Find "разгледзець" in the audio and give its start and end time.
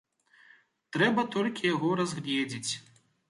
2.01-2.71